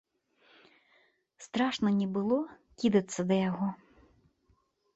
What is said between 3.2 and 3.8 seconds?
да яго?